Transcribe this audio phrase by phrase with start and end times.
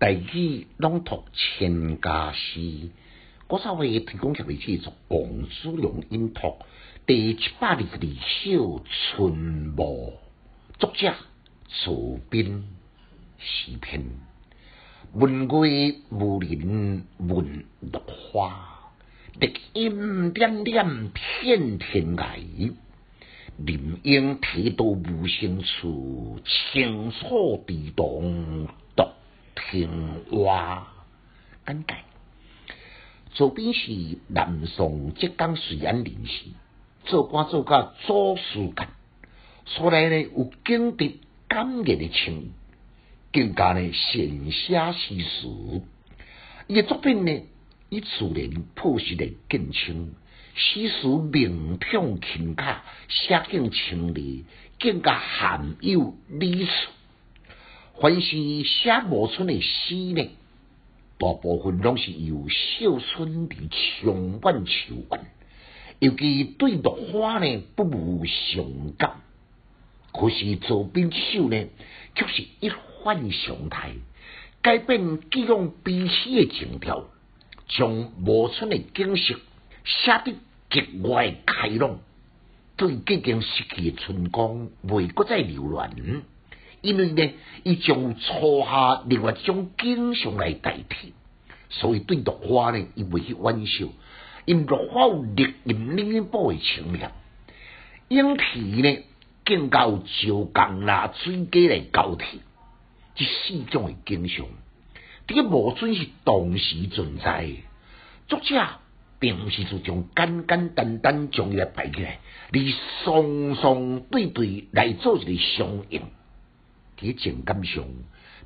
[0.00, 2.88] 大语朗读千家诗，
[3.48, 6.54] 国少会提供给你制作王子良音读
[7.04, 9.32] 第七百二十二首春
[9.76, 10.12] 暮，
[10.78, 11.12] 作者
[11.68, 12.68] 楚斌
[13.38, 14.04] 诗篇，
[15.14, 18.92] 文月无人问落花，
[19.40, 22.72] 绿荫点点遍天涯。
[23.56, 28.68] 林荫提刀无声处，青草地动
[29.58, 30.86] 独听蛙。
[31.66, 31.96] 简介：
[33.34, 36.44] 左边是南宋浙江瑞安人士，
[37.04, 38.88] 做官做甲左书监，
[39.66, 41.14] 所来呢有经典
[41.48, 42.52] 感人的情，
[43.32, 45.82] 更加呢善写诗词。
[46.68, 47.42] 伊嘅作品呢
[47.90, 50.14] 伊自然朴实嚟见称。
[50.54, 52.76] 诗词名片轻巧，
[53.08, 54.44] 写景清丽，
[54.80, 56.70] 更加含有理趣。
[58.00, 60.30] 凡是写暮春的诗呢，
[61.18, 63.56] 大部分拢是由小春的
[64.02, 65.20] 长晚秋晚，
[65.98, 68.64] 尤其对落花呢不无伤
[68.96, 69.16] 感。
[70.12, 71.66] 可是左边这首呢，
[72.14, 72.70] 却是一
[73.04, 73.92] 反常态，
[74.62, 77.04] 改变既往悲喜的情调，
[77.68, 79.34] 将暮春的景色
[79.84, 80.34] 写得。
[80.70, 81.98] 格外开朗，
[82.76, 86.20] 对即将失去的春光未搁再留恋，
[86.80, 87.34] 因为呢，
[87.64, 91.12] 伊将初夏另外一种景象来代替，
[91.70, 93.86] 所以对落花呢，伊未去玩笑，
[94.44, 97.12] 因落花有绿荫林布的清凉，
[98.08, 98.98] 因此呢
[99.44, 102.40] 更加有朝江啦水家来交替，
[103.14, 104.46] 这四种的景象，
[105.26, 107.48] 这个无准是同时存在，
[108.28, 108.66] 作者。
[109.20, 112.20] 并毋是就将简简单单将伊来摆起来，
[112.52, 116.02] 你双双对对来做一个相应。
[116.98, 117.84] 伫情感上，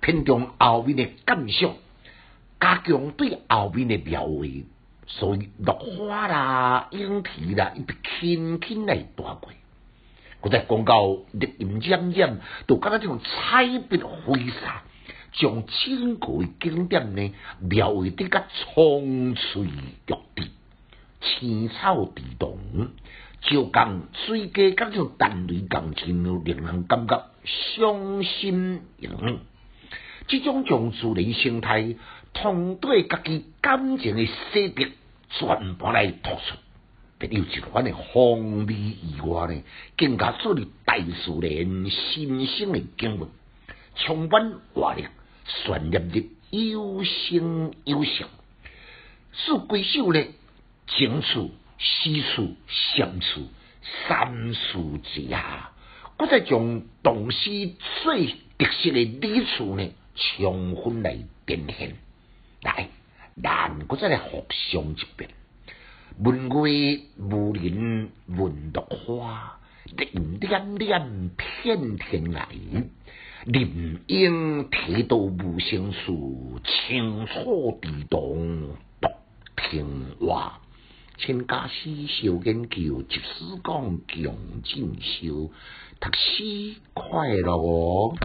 [0.00, 1.76] 偏重后面的感受，
[2.60, 4.64] 加强对后面的描绘，
[5.06, 9.48] 所以落花啦、莺啼啦，一笔轻轻来带过。
[10.42, 14.82] 我再讲到绿荫染染，就感觉这种彩笔挥洒。
[15.36, 20.48] 将整个景点呢描绘得甲葱翠欲滴，
[21.20, 22.56] 青草地动，
[23.44, 29.38] 就江水家甲种淡雷共振，令人感觉伤心盈满。
[30.26, 31.94] 这种将自然生态
[32.32, 34.88] 通对家己感情诶洗涤，
[35.28, 36.56] 全部来突出，
[37.18, 39.62] 别有一番诶风味以外呢，
[39.96, 43.28] 更加做你大自然新生的景物，
[43.94, 45.04] 充满活力。
[45.46, 48.26] 旋入的有声有响，
[49.32, 50.24] 是归首呢，
[50.86, 53.48] 情处、诗处、相处
[54.08, 55.72] 三处之下，
[56.18, 58.26] 我再将唐诗最
[58.58, 61.96] 特色的理处呢，充分来展现。
[62.62, 62.88] 来，
[63.42, 65.30] 咱我再来复诵一遍：
[66.18, 69.58] 问月无人问落花，
[69.96, 72.48] 点点点片天来。
[73.44, 77.44] 林荫提刀无声处，青草
[77.82, 79.08] 地动独
[79.56, 80.60] 听蛙。
[81.16, 85.50] 请家诗小研究，即使讲强进修，
[86.00, 88.16] 读书快乐哦。